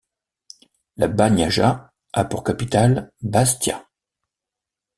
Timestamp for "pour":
2.25-2.43